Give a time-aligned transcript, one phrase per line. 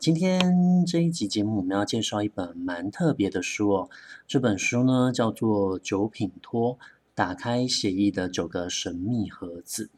[0.00, 3.90] 今天这一集节目，我们要介绍一本蛮特别的书哦。
[4.26, 6.78] 这本书呢，叫做《九品托：
[7.14, 9.90] 打开血液的九个神秘盒子》。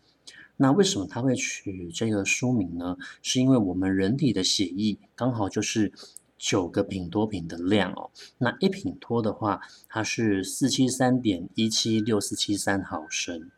[0.57, 2.97] 那为什么他会取这个书名呢？
[3.23, 5.93] 是因为我们人体的血液刚好就是
[6.37, 8.11] 九个品多品的量哦。
[8.39, 13.53] 那一品托的话，它是四七三点一七六四七三毫升。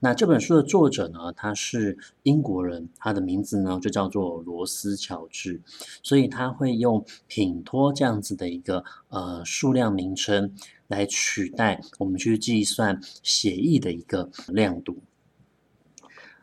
[0.00, 5.60] 那这本书的作者呢，他是英国人，他的名字呢就叫做罗斯乔治，
[6.02, 10.54] 所以他会用品托这样子的一个呃数量名称
[10.88, 14.98] 来取代我们去计算协议的一个亮度。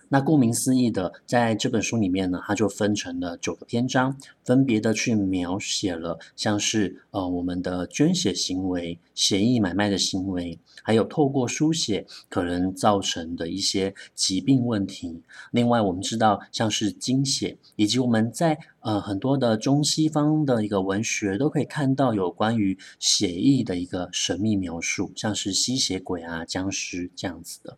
[0.09, 15.21] 那顾名思义的，在这本书里面呢，它就分成了九个篇章，分别的去描写了像是呃我们的捐血行为、血液买卖的行为，还有透过输血可能造成的一些疾病问题。
[15.51, 27.77] 另外，我们知道像是经血，以及我们在呃很多的中西方的一个文学都可以看到有关于血液的一个神秘描述，像是吸血鬼啊、僵尸这样子的。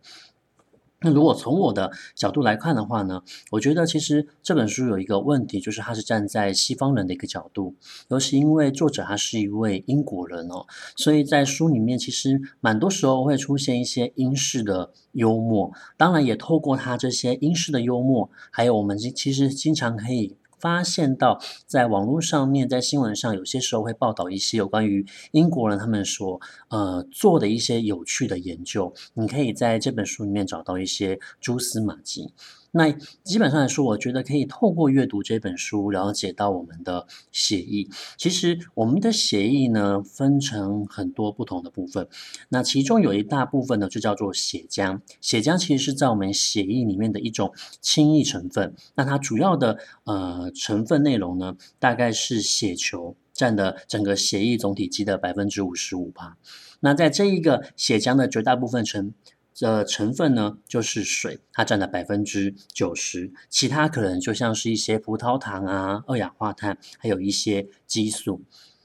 [1.02, 7.74] 那如果从我的角度来看的话呢，我觉得其实这本书有一个问题，就是它是站在西方人的一个角度，
[8.08, 20.36] 尤其因为作者他是一位英国人哦，所以在书里面其实蛮多时候会出现一些英式的幽默，当然也透过他这些英式的幽默，还有我们其实经常可以。
[20.60, 32.32] 发现到在网络上面，在新闻上，有些时候会报道一些有关于英国人他们所呃做的一些有趣的研究，你可以在这本书里面找到一些蛛丝马迹。
[32.72, 32.90] 那
[33.24, 37.88] 基本上来说，我觉得可以透过阅读这本书了解到我们的血液。
[38.16, 42.08] 其实我们的血液呢，分成很多不同的部分。
[42.48, 45.00] 那其中有一大部分呢，就叫做血浆。
[45.20, 48.74] 血浆其实是在我们血液里面的一种轻易成分。
[48.94, 56.36] 那它主要的呃成分内容呢，大概是血球占的整个血液总体积的百分之五十五吧。
[56.80, 59.12] 那在这一个血浆的绝大部分成
[59.60, 68.40] 的成分呢，就是水，它占了百分之九十，其他可能就像是一些葡萄糖啊、二氧化碳，还有一些激素。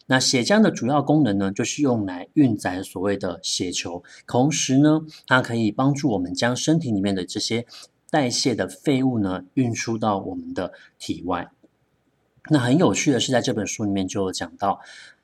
[0.07, 7.65] 那血浆的主要功能呢，就是用来运载所谓的血球，同时呢，它可以帮助我们将身体里面的这些
[8.11, 11.49] 代谢的废物呢，运输到我们的体外。
[12.51, 14.79] 那很有趣的是，在这本书里面就有讲到，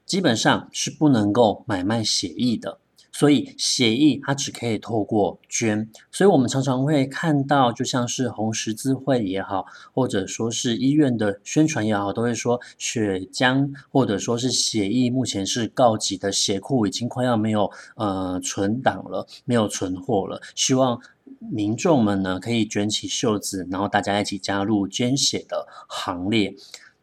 [0.07, 2.79] 基本上是不能够买卖血液的。
[3.11, 20.99] 所以血液它只可以透过捐，所以我们常常会看到，就像是红十字会也好，或者说是医院的宣传也好，都会说血浆或者说是血液目前是告急的，血库已经快要没有呃存档了，没有存货了，希望
[21.39, 26.55] 民众们呢可以卷起袖子，然后大家一起加入捐血的行列。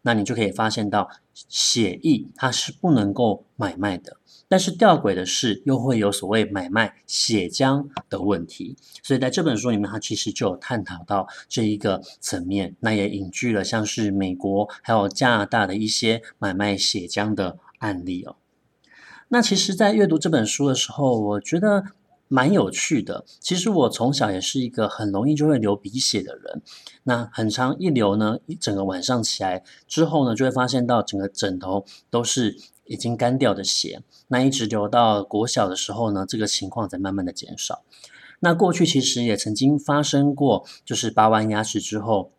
[0.02, 4.16] 那你就可以发现到血液它是不能够买卖的。
[4.48, 18.36] 但是吊诡的是，又会有所谓买卖血浆的问题，所以在这本书里面，它其实就有探讨到这一个层面，那也引据了像是美国还有加拿大的一些买卖血浆的案例哦。
[19.28, 21.84] 那其实，在阅读这本书的时候，我觉得。
[22.30, 26.60] 蛮有趣的，其实我从小也是一个很容易就会流鼻血的人。
[27.04, 34.02] 那很长一流呢，一整个晚上起来之后呢，就会发现到整个枕头都是已经干掉的血。
[34.26, 37.84] 那一直流到国小的时候呢，这个情况在慢慢的减少。
[38.40, 42.32] 那过去其实也曾经发生过，就是拔完牙齿之后。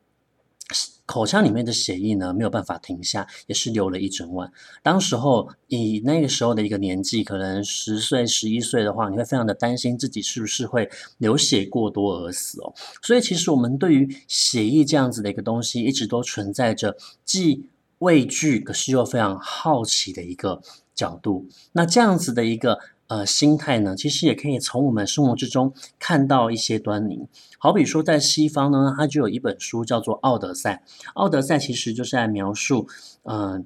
[1.08, 4.52] 口腔里面的血液呢，没有办法停下，也是流了一整晚。
[4.84, 10.88] 当时候以那个时候的一个年纪，可能十岁、十一岁的话，你会非常的担心自己是不是会
[11.18, 12.72] 流血过多而死哦。
[13.02, 16.96] 所以其实我们对于血液这样子的一个东西，一直都存在着
[17.26, 17.68] 既
[18.00, 20.62] 畏惧，可是又非常好奇的一个
[20.94, 21.48] 角度。
[21.72, 22.80] 那这样子的一个。
[23.10, 27.26] 呃，心态呢，其实也可以从我们生活之中看到一些端倪。
[27.58, 30.84] 好比说，在西方呢，它就有一本书叫做《奥德赛》。
[31.16, 32.88] 奥德赛其实就是在描述，
[33.24, 33.66] 嗯、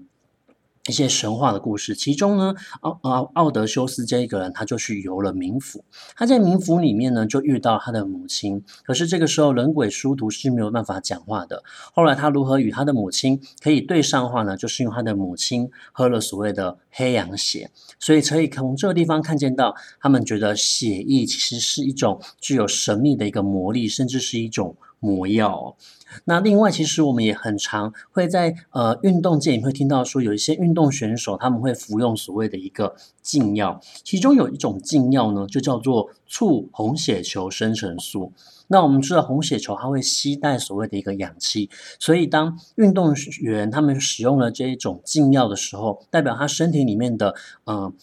[0.89, 5.85] 一些神话的故事，其中呢，奥奥奥德修斯这一个人，他就去游了冥府。
[6.13, 8.61] 他在冥府里面呢，就遇到他的母亲。
[8.83, 11.63] 可是这个时候，人鬼殊途是没有办法讲话的。
[11.93, 14.57] 后来他如何与他的母亲可以对上话呢？
[14.57, 17.71] 就是用他的母亲喝了所谓的黑羊血。
[17.97, 25.75] 所以可以从这个地方看见到，他们觉得血液其实是一种具有神秘的一个魔力，甚至是一种魔药。
[26.23, 38.31] 那另外，其实我们也很常会在呃运动界，你会听到说有一些运动选手他们会服用所谓的一个禁药，其中有一种禁药呢，就叫做促红血球生成素。
[38.67, 41.69] 那我们知道红血球它会携带所谓的一个氧气，
[41.99, 47.35] 所以当运动员他们使用了这一种禁药的时候，代表他身体里面的
[47.65, 47.77] 嗯。
[47.77, 47.93] 呃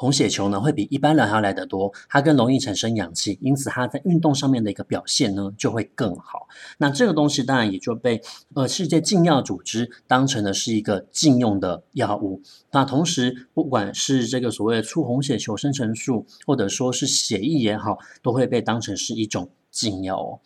[0.00, 6.46] 红血球呢会比一般人还要来得多，它更容易产生氧气，因此它在运动上面的一个表现呢就会更好。
[6.78, 8.22] 那这个东西当然也就被
[8.54, 12.40] 呃世界禁药组织当成的是一个禁用的药物。
[12.70, 20.38] 那同时，不管是这个所谓的促红血球生成素，或者说是血液也好，都会被当成是一种禁药哦。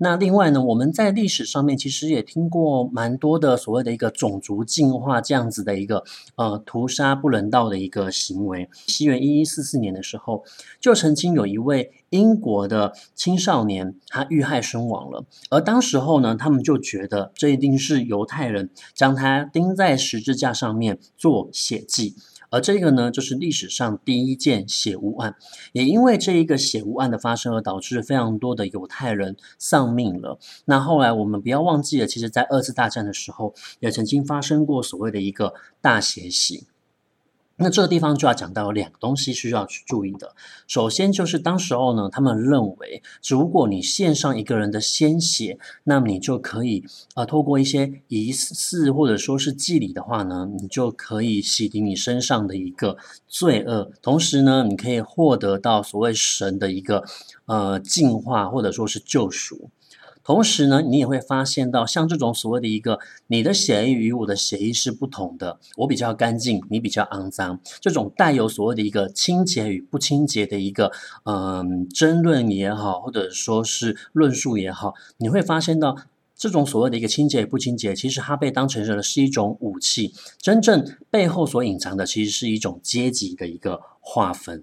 [0.00, 6.04] 那另外呢，我们在历史上面其实也听过蛮多的所谓的一个种族进化这样子的一个
[6.36, 8.70] 呃屠杀不人道的一个行为。
[8.86, 10.44] 西元一一四四年的时候，
[10.80, 22.14] 就曾经有一位英国的青少年他遇害身亡了，而当时候呢，他们就觉得这一定是犹太人将他钉在十字架上面做血祭。
[22.50, 25.36] 而这个呢，就是历史上第一件血污案，
[25.72, 30.38] 也因为这一个血污案的发生，而导致非常多的犹太人丧命了。
[30.64, 36.66] 那后来我们不要忘记了，其实在二次大战的时候，也曾经发生过所谓的一个大血洗。
[37.58, 40.34] 那这个地方就要讲到两个东西需要去注意的。
[40.66, 46.84] 首先就是当时候呢，他们认为，如果你献上一个人的鲜血，那么你就可以
[47.14, 52.96] 啊、呃，透过一些仪式或者说是祭礼的话呢，你就可以洗涤你身上的一个
[53.26, 57.04] 罪恶，同时呢，你可以获得到所谓神的一个
[57.46, 59.70] 呃净化或者说是救赎。
[60.28, 62.98] 同时呢，你也会发现到，像这种所谓的一个
[63.28, 70.92] 你的血液与我的血液是不同的，我比较干净，你比较肮脏，这种带有所谓的一个清洁与不清洁的一个
[71.24, 75.96] 嗯争论也好，或者说是论述也好，你会发现到
[76.36, 84.62] 这种所谓的一个清洁与不清洁，其实它被当成是是一种武器，真正背后所隐藏的其实是一种阶级的一个划分。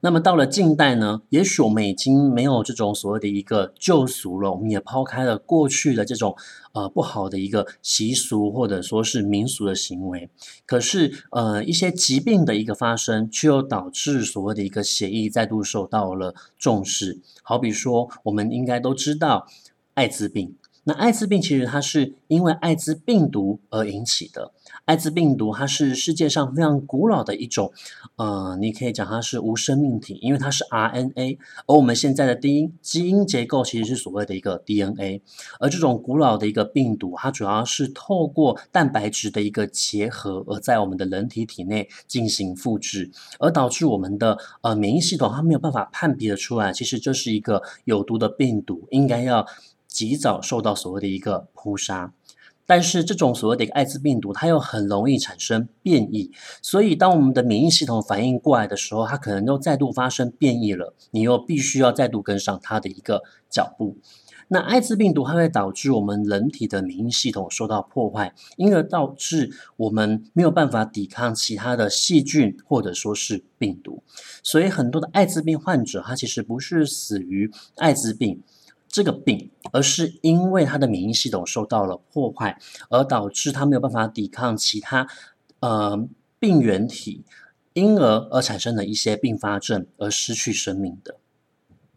[0.00, 6.36] 那么到了近代呢，也许我们已经没有这种所谓的一个旧俗了，我们也抛开了过去的这种
[6.72, 10.28] 呃不好的一个习俗或者说是民俗的行为。
[10.66, 17.20] 可是呃一些疾病的一个发生，却又导致所谓的一个协议再度受到了重视。
[17.42, 19.46] 好比说，我们应该都知道
[19.94, 20.56] 艾滋病。
[20.84, 24.52] 那艾滋病其实它是因为艾滋病毒而引起的。
[24.84, 27.72] 艾滋病毒它是世界上非常古老的一种，
[28.16, 35.22] 呃，你可以讲它是无生命体，因为它是 RNA，而我们现在的基因基因结构其实是所谓的一个 DNA。
[35.60, 43.08] 而这种古老的一个病毒，它主要是透过蛋白质的一个结合，而在我们的人体体内进行复制，
[43.38, 49.46] 而导致我们的呃免疫系统它没有办法判别得出来，其实这是一个有毒的病毒，应该要。
[49.92, 52.12] 及早受到所谓的一个扑杀，
[52.64, 63.98] 但是这种所谓的一个艾滋病毒，它又很容易产生变异，所以当我们的免疫系统反应过来的时候，它可能又再度发生变异了，你又必须要再度跟上它的一个脚步。
[64.48, 74.02] 那艾滋病毒它会导致我们人体的免疫系统受到破坏，因而导致我们没有办法抵抗其他的细菌或者说是病毒，
[74.42, 78.42] 所以很多的艾滋病患者，他其实不是死于艾滋病。
[78.92, 82.58] 这个病，而是因为他的免疫系统受到了破坏，
[82.90, 85.08] 而导致他没有办法抵抗其他
[85.60, 86.06] 呃
[86.38, 87.24] 病原体，
[87.72, 91.16] 因而而产生了一些并发症而失去生命的。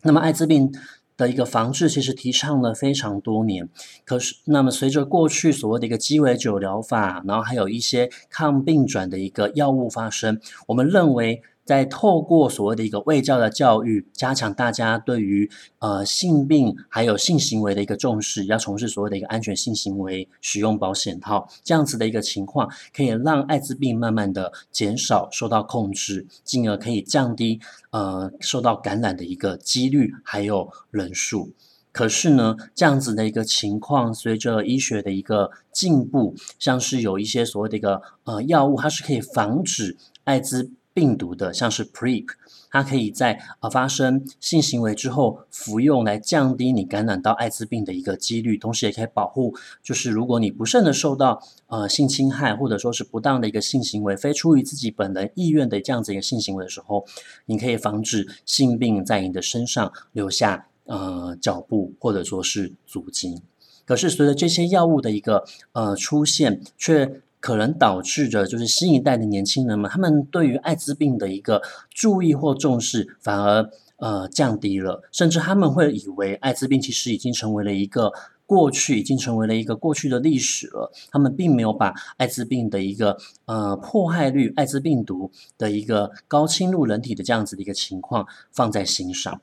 [0.04, 0.74] 那么艾滋病
[1.18, 3.68] 的一个防治其实提倡了非常多年，
[4.06, 11.44] 可是那么随着过去所谓的一个鸡尾酒疗法，然后还有一些抗病转的一个药物发生，我们认为。
[11.66, 31.52] 在透过所谓的一个卫教的教育，加强大家对于呃性病还有性行为的一个重视，要从事所谓的一个安全性行为，使用保险套，这样子的一个情况，可以让艾滋病慢慢的减少受到控制，进而可以降低呃受到感染的一个几率还有人数。
[31.92, 40.72] 可是呢，这样子的一个情况，随着医学的一个进步，像是有一些所谓的一个呃药物，它是可以防止艾滋。
[40.96, 42.26] 病毒的，像是 PrEP，
[42.72, 57.06] 它可以在呃发生性行为之后服用，来降低你感染到艾滋病的一个几率，同时也可以保护，就是如果你不慎的受到呃性侵害或者说是不当的一个性行为，非出于自己本人意愿的这样子一个性行为的时候，
[57.48, 63.42] 你可以防止性病在你的身上留下呃脚步或者说是足迹。
[63.86, 71.62] 可是随着这些药物的一个呃出现，却可能导致着就是新一代的年轻人们，他们对于艾滋病的一个
[71.92, 78.12] 注意或重视反而呃降低了，甚至他们会以为艾滋病其实已经成为了一个
[78.48, 80.92] 过去，已经成为了一个过去的历史了。
[81.12, 89.40] 他们并没有把艾滋病的一个呃迫害率、艾滋病毒的一个高侵入人体的这样子的一个情况放在心上。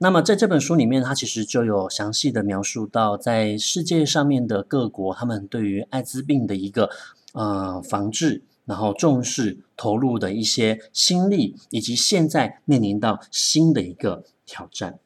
[0.00, 6.88] 那么在这本书里面，它其实就有详细的描述到，在世界上面的各国，他们对于艾滋病的一个
[7.32, 15.00] 呃防治，然后重视投入的一些心力，以及现在面临到新的一个挑战。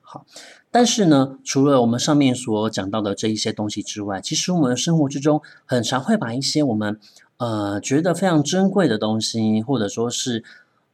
[0.00, 0.26] 好，
[0.72, 6.98] 但是呢，除了我们上面所讲到的这一些东西之外，其实我们的生活之中，很常会把一些我们
[7.36, 10.42] 呃觉得非常珍贵的东西，或者说是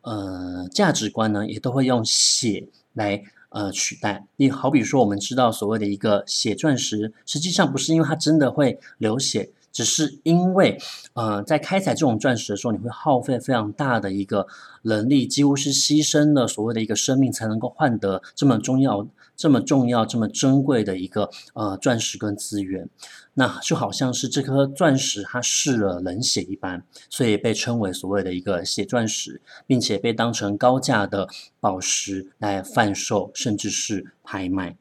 [0.03, 2.69] 呃价值观呢，也都会用血。
[2.95, 10.79] 来呃取代，你好比说，我们知道所谓的一个血钻石，实际上不是因为它真的会流血，只是因为
[11.15, 14.47] 呃在开采这种钻石的时候，你会耗费非常大的一个
[14.83, 19.07] 能力，几乎是牺牲了所谓的一个生命，才能够换得这么重要。
[19.43, 22.89] 这么重要、这么珍贵的一个呃钻石跟资源，
[23.35, 31.27] 那就好像是这颗钻石它试了冷血一般，所以被称为所谓的一个血钻石，并且被当成高价的
[31.59, 34.77] 宝石来贩售，甚至是拍卖。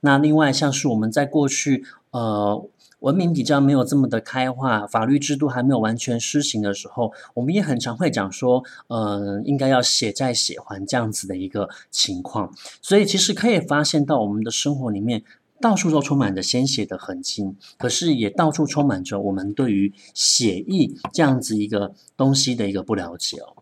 [0.00, 2.68] 那另外像是我们在过去呃。
[3.02, 12.54] 文明比较没有这么的开化，法律制度还没有完全施行的时候，我们也很常会讲说，呃，应该要血债血还这样子的一个情况。
[12.80, 15.24] 所以其实可以发现到我们的生活里面，
[15.60, 23.56] 到处都充满着鲜血的痕迹，可是也到处充满着我们对于血意这样子一个东西的一个不了解哦。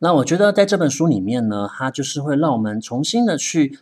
[0.00, 3.78] 那我觉得在这本书里面呢，它就是会让我们重新的去。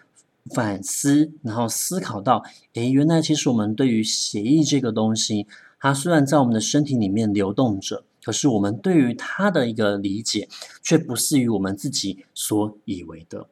[0.54, 2.42] 反思，然后思考到，
[2.74, 5.46] 诶，原来其实我们对于血液这个东西，
[5.80, 10.48] 它虽然在我们的身体里面流动着，可是我们对于它的一个理解，
[10.82, 13.48] 却不是于我们自己所以为的。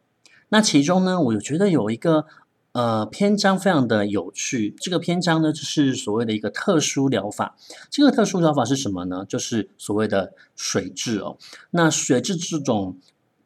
[0.49, 2.27] 那其中呢，我觉得有一个
[2.73, 7.57] 呃篇章非常的有趣，这个篇章呢，就是所谓的一个特殊疗法。
[7.91, 9.25] 这个特殊疗法是什么呢？
[9.29, 11.39] 就是所谓的水蛭哦。
[11.71, 12.99] 那水蛭这种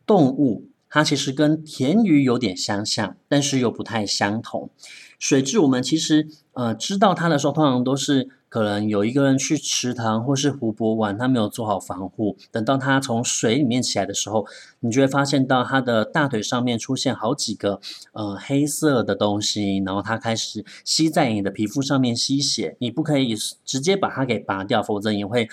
[0.07, 0.70] 动物。
[0.91, 4.69] 它其实跟田鱼有点相像，但是又不太相同。
[5.19, 12.37] 水蛭，我们其实呃知道它的时候，通常都是可能有一个人去池塘或是湖泊玩，他没有做好防护。
[12.51, 14.47] 等到它从水里面起来的时候，
[14.81, 17.81] 你就会发现到它的大腿上面出现好几个
[18.13, 22.77] 呃黑色的东西，然后它开始吸在你的皮肤上面吸血。
[22.81, 25.49] 你不可以直接把它给拔掉，否则你会。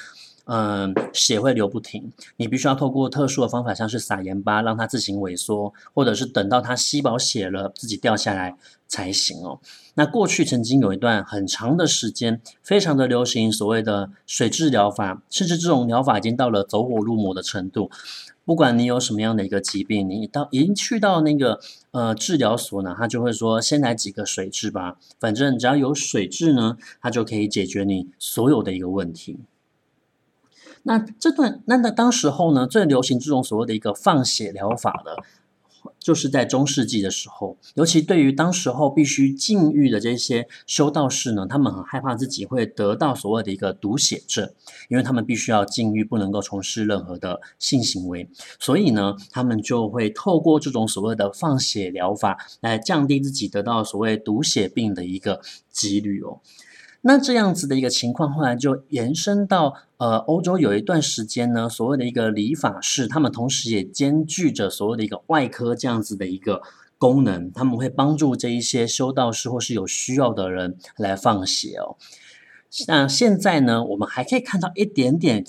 [0.48, 8.56] 嗯，血会流不停，你必须要透过特殊的方法，像是撒盐巴，让它自行萎缩，或者是等到它吸饱血了，自己掉下来
[8.88, 9.60] 才行哦。
[9.96, 17.92] 那过去曾经有一段很长的时间，非常的流行所谓的水蛭疗法，甚至这种疗法已经到了走火入魔的程度。
[18.46, 21.60] 不管你有什么样的一个疾病，你到已经去到那个
[21.92, 29.42] 呃治疗所呢，他就会说先来几个水蛭吧，反正只要有水蛭呢，它就可以解决你所有的一个问题。
[30.88, 35.18] 那这段那那当时候呢，最流行这种所谓的一个放血疗法的，
[36.00, 44.50] 就是在中世纪的时候，尤其对于当时候必须禁欲的这些修道士呢，他们很害怕自己会得到所谓的一个毒血症，
[44.88, 56.40] 因为他们必须要禁欲，不能够从事任何的性行为，所以呢，他们就会透过这种所谓的放血疗法来降低自己得到所谓毒血病的一个几率哦。
[57.08, 66.62] 那这样子的一个情况，后来就延伸到呃欧洲，有一段时间呢，所谓的一个理发师，他们同时也兼具着所谓的一个外科这样子的一个
[66.98, 71.96] 功能，他们会帮助这一些修道士或是有需要的人来放血哦。
[72.90, 75.46] 那现在呢，我们还可以看到一点点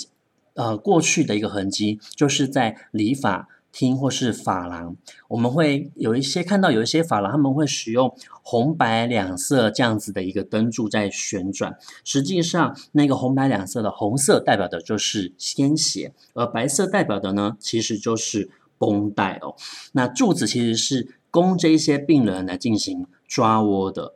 [0.54, 3.48] 呃过去的一个痕迹，就是在理发。
[3.70, 4.96] 厅或是发廊，
[5.28, 11.76] 我们会有一些看到有一些发廊，他们会使用红白两色这样子的一个灯柱在旋转。
[12.02, 19.54] 实际上，那个红白两色的红色代表的就是鲜血，而白色代表的呢，其实就是绷带哦。
[19.92, 24.14] 那柱子其实是供这一些病人来进行抓窝的。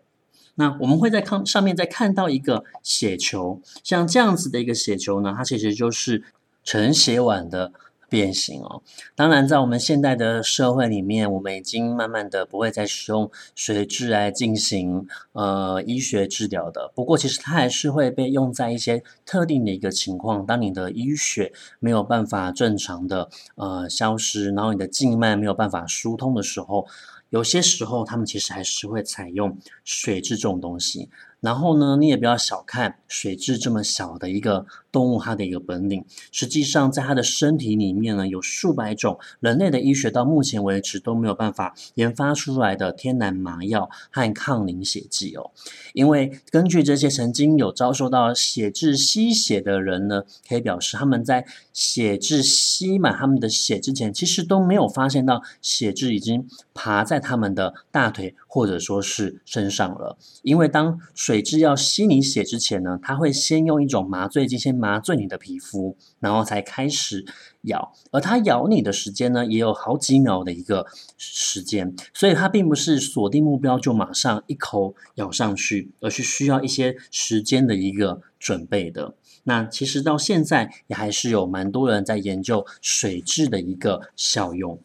[0.55, 6.25] 那我们会在看上面再看到一个血球，像这样子的一个血球呢，它其实就是。
[6.65, 7.73] 盛血管的。
[8.13, 8.83] 变形哦，
[9.17, 16.93] 当然，在我们现代的社会里面，我们已经慢慢的不会再使用水质来进行呃医学治疗的。
[16.95, 26.87] 不过，其实它还是会被用在一些特定的一个情况，当你的淤血没有办法正常的呃消失，然后你的静脉没有办法疏通的时候，
[27.33, 31.09] 有些时候他们其实还是会采用水蛭这种东西。
[31.41, 36.05] 然后呢，你也不要小看水蛭这么小的一个动物，它的一个本领。
[36.31, 45.51] 实际上，在它的身体里面呢，有数百种人类的医学到目前为止都没有办法研发出来的天然麻药和抗凝血剂哦。
[45.95, 60.19] 因为根据这些曾经有遭受到血蛭吸血的人呢，可以表示他们在血蛭吸满他们的血之前，其实都没有发现到血蛭已经爬在他们的大腿或者说是身上了。
[60.43, 67.25] 因为当水蛭要吸你血之前呢，它会先用一种麻醉剂先麻醉你的皮肤，然后才开始
[67.63, 67.93] 咬。
[68.11, 70.85] 而它咬你的时间呢，也有好几秒的一个
[71.17, 79.15] 时间，所以它并不是锁定目标就马上一口咬上去，而是需要一些时间的一个准备的。
[79.45, 84.79] 那其实到现在也还是有蛮多人在研究水蛭的一个效用。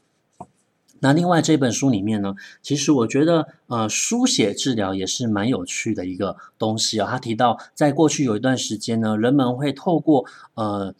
[0.99, 10.93] 那另外这本书里面呢，其实我觉得呃书写治疗也是蛮有趣的一个东西啊、他提到，在过去有一段时间呢，人们会透过呃。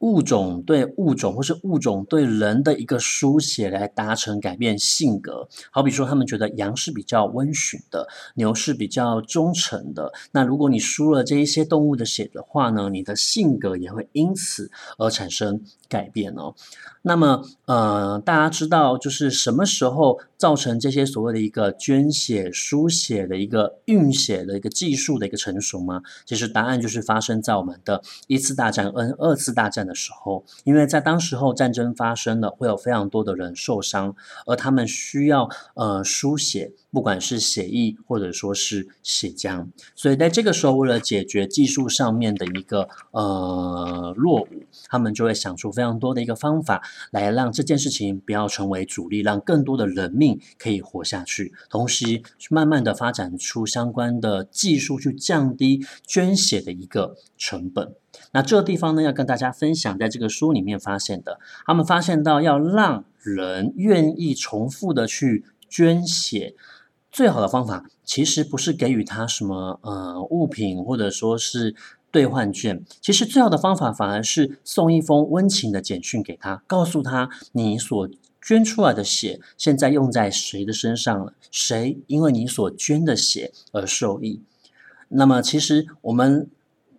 [0.00, 5.48] 物种对物种，或是物种对人的一个输血来达成改变性格。
[5.70, 10.12] 好比说，他们觉得羊是比较温驯的，牛是比较忠诚的。
[10.32, 16.54] 那如果你输了这一些动物的血的话呢，你的性格也会因此而产生改变哦。
[17.02, 26.02] 那么，呃，大家知道就是什么时候造成这些所谓的一个捐血、输血的一个运血的一个技术的一个成熟吗？
[26.24, 34.14] 其实答案就是发生在我们的一次大战跟二次大战的时候，因为在当时候战争发生了，会有非常多的人受伤，
[34.46, 57.94] 而他们需要呃输血，不管是血液或者说是血浆，所以在这个时候，为了解决技术上面的一个呃落伍，他们就会想出非常多的一个方法，来让这件事情不要成为主力，让更多的人命可以活下去，同时慢慢的发展出相关的技术，去降低捐血的一个成本。
[58.36, 66.54] 那这个地方呢，要跟大家分享，在这个书里面发现的，他们发现到要让人愿意重复的去捐血，
[67.10, 71.74] 最好的方法其实不是给予他什么呃物品，或者说是
[72.10, 78.06] 兑换券，其实最好的方法反而是送一封温情的简讯给他，告诉他你所
[78.42, 84.42] 捐出来的血现在用在谁的身上了，谁因为你所捐的血而受益。
[85.08, 86.50] 那么其实我们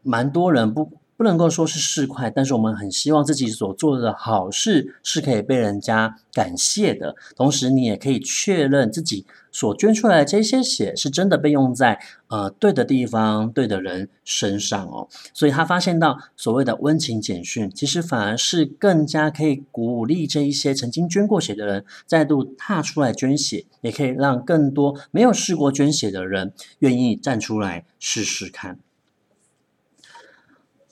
[0.02, 0.94] 蛮多人不。
[1.18, 7.16] 不能够说是市侩，但是我们很希望自己所做的好事是可以被人家感谢的。
[7.36, 15.08] 同时，你也可以确认自己所捐出来的这些血是真的被用在呃对的地方、对的人身上哦。
[15.34, 28.78] 所以他发现到所谓的温情简讯，其实反而是更加可以鼓励这一些曾经捐过血的人再度踏出来捐血，也可以让更多没有试过捐血的人愿意站出来试试看。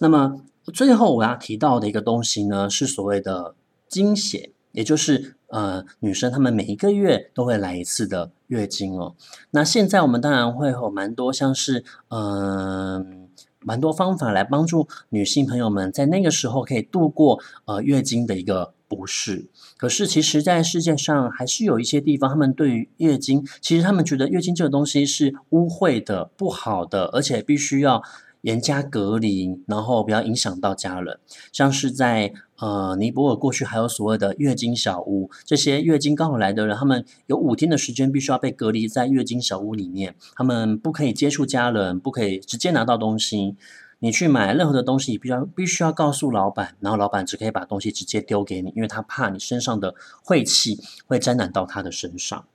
[0.06, 0.39] 那么
[0.72, 3.56] 最后我要提到的一个东西呢，是所谓的
[3.89, 9.15] 经血，也就是呃女生她们每一个月都会来一次的月经哦。
[9.50, 13.30] 那现在我们当然会有蛮多像是嗯、
[13.62, 19.48] 蛮多方法来帮助女性朋友们在那个时候可以度过呃月经的一个不适。
[19.78, 28.04] 可是其实，在世界上还是有一些地方，他们对于月经，其实他们觉得月经这个东西是污秽的、不好的，而且必须要。
[28.45, 31.19] 严加隔离，然后不要影响到家人。
[31.51, 43.55] 像是在呃尼泊尔，过去还有所谓的月经小屋，这些月经刚好来的人，他们有五天的时间必须要被隔离在月经小屋里面，他们不可以接触家人，不可以直接拿到东西。
[43.99, 52.45] 你去买任何的东西，必须要必须要告诉老板，然后老板只可以把东西直接丢给你，因为他怕你身上的晦气会沾染到他的身上。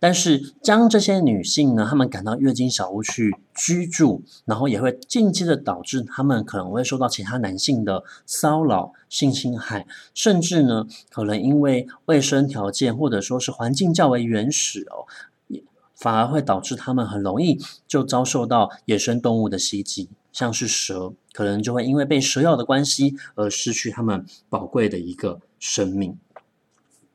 [0.00, 15.04] 但是将这些女性呢，她们赶到月经小屋去居住，然后也会间接的导致她们可能会受到其他男性的骚扰、性侵害，甚至呢，可能因为卫生条件或者说是环境较为原始哦，
[15.94, 26.16] 反而会导致她们很容易就遭受到野生动物的袭击，像是蛇，可能就会因为被蛇咬的关系而失去他们宝贵的一个生命。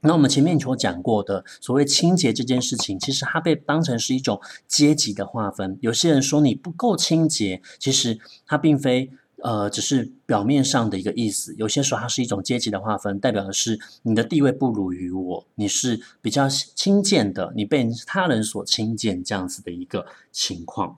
[0.05, 5.77] 那我们前面所讲过的所谓清洁这件事情，其实它被当成是一种阶级的划分。
[5.81, 9.11] 有些人说你不够清洁，其实它并非
[9.43, 11.53] 呃，只是表面上的一个意思。
[11.57, 20.97] 有些时候它是一种阶级的划分，代表的是你的地位不如于我，你是比较轻贱的，你被他人所轻贱这样子的一个情况。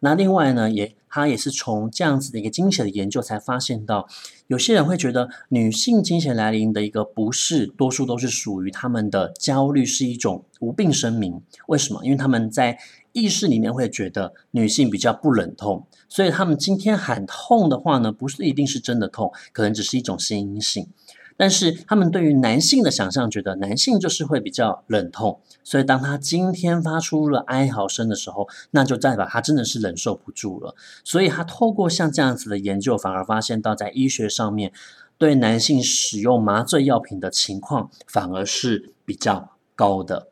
[0.00, 4.08] 那另外呢，也他也是从这样子的一个经血的研究才发现到，
[4.46, 11.40] 有些人会觉得女性经血来临的一个不适，多数都是属于他们的焦虑是一种无病呻吟。
[11.66, 12.04] 为什么？
[12.04, 12.78] 因为他们在
[13.12, 20.86] 意识里面会觉得女性比较不忍痛，所以他们今天喊痛的话呢，不是一定是真的痛，可能只是一种心性。
[21.38, 30.74] 但是他们对于男性的想象，觉得男性就是会比较冷痛，所以当他今天发出了哀嚎声的时候，那就代表他真的是忍受不住了。
[31.04, 34.72] 所以他透过像这样子的研究，反而发现到在医学上面，
[35.16, 40.28] 对男性使用麻醉药品的情况，反而是比较高的。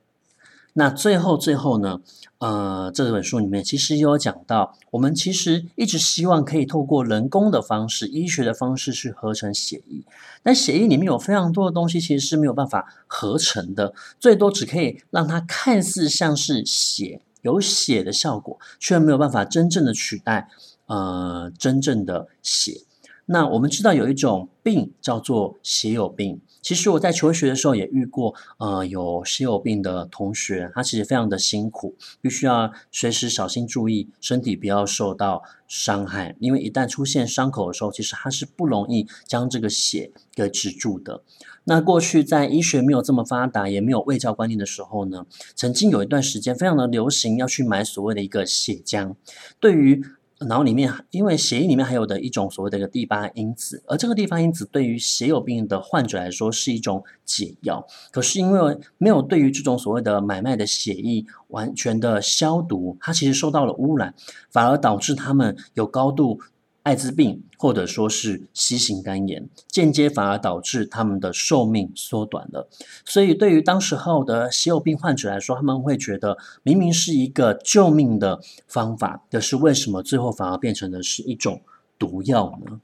[0.79, 2.01] 那最后最后呢，
[2.37, 10.05] 呃，这本书里面其实也有讲到，我们其实一直希望可以透过人工的方式、医学的方式去合成血液，
[10.43, 20.51] 但血液里面有非常多的东西其实是没有办法合成的，最多只可以让它看似像是血，有血的效果，却没有办法真正的取代
[20.85, 22.83] 呃真正的血。
[23.27, 26.41] 那我们知道有一种病叫做血友病。
[26.63, 41.23] 其实我在求学的时候也遇过，呃，有血友病的同学，他其实非常的辛苦，必须要随时小心注意身体不要受到伤害，因为一旦出现伤口的时候，其实他是不容易将这个血给止住的。
[41.65, 49.15] 那过去在医学没有这么发达，也没有卫教观念的时候呢，曾经有一段时间非常的流行要去买所谓的一个血浆，
[49.61, 50.05] 对于。
[50.39, 57.87] 然后里面，因为血液里面还有的一种所谓的一个第八因子，而这个地方因子对于血友病的患者来说是一种解药。
[58.11, 64.15] 可是因为没有对于这种所谓的买卖的血液完全的消毒，它其实受到了污染，
[64.51, 66.41] 反而导致他们有高度。
[66.87, 72.69] 艾滋病或者说是 C 型肝炎，间接反而导致他们的寿命缩短了。
[73.05, 81.61] 所以对于当时候的稀有病患者来说，他们会觉得明明是一个救命的方法，可是为什么最后反而变成的是一种
[81.99, 82.81] 毒药呢？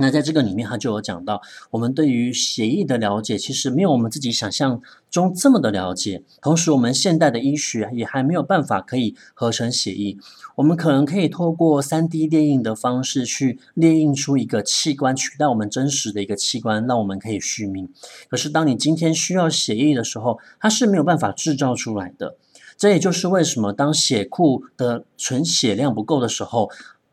[0.00, 6.22] 那在这个里面，他就有讲到，我们对于血液的了解，其实没有我们自己想象中这么的了解。
[6.40, 10.16] 同时，我们现代的医学也还没有办法可以合成血液。
[10.56, 17.88] 我们可能可以透过三 D 列印的方式去列印出一个器官，取代我们真实的一个器官，让我们可以续命。
[18.28, 22.36] 可是，当你今天需要血液的时候，它是没有办法制造出来的。
[22.76, 26.70] 这也就是为什么当血库的存血量不够的时候，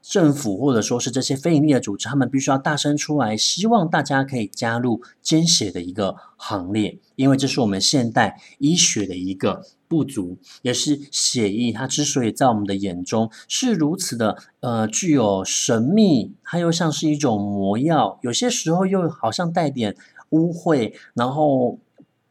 [0.10, 19.98] 政府或者说是这些非营利的组织，他们必须要大声出来，希望大家可以加入捐血的一个行列，因为这是我们现代医学的一个不足，也是血液它之所以在我们的眼中是如此的呃具有神秘，它又像是一种魔药，有些时候又好像带点
[20.30, 21.80] 污秽，然后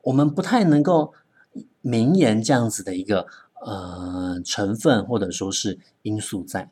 [0.04, 1.12] 我们不太能够
[1.82, 3.26] 明言这样子的一个
[3.66, 6.70] 呃成分或者说是因素在。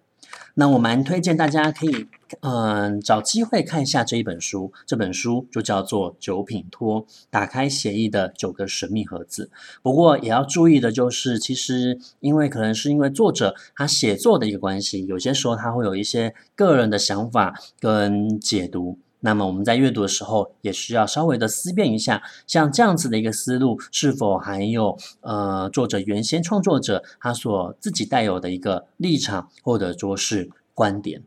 [0.55, 2.07] 那我蛮推荐大家可以，
[2.41, 4.73] 嗯，找机会看一下这一本书。
[4.87, 9.51] 这本书就叫做《九品托：打开协议的九个神秘盒子》。
[9.83, 18.99] 不过也要注意的就是，其实因为可能是因为作者他写作的一个关系，有些时候他会有一些个人的想法跟解读。
[19.25, 31.23] 那么我们在阅读的时候，也需要稍微的思辨一下，像这样子的一个思路，是否含有呃作者原先创作者他所自己带有的一个立场，或者说是观点。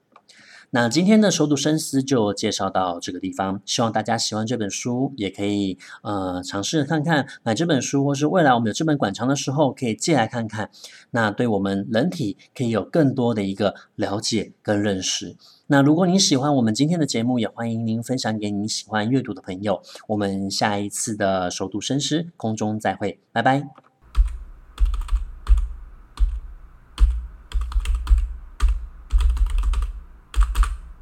[0.79, 10.69] 那今天的熟读深思就介绍到这个地方，希望大家喜欢这本书，也可以呃尝试看看买这本书，或是未来我们有这本馆藏的时候可以借来看看。
[11.09, 15.35] 那对我们人体可以有更多的一个了解跟认识。
[15.65, 19.81] 那如果您喜欢我们今天的节目，也欢迎您分享给你喜欢阅读的朋友。
[20.09, 23.86] 我们下一次的熟读深思空中再会，拜拜。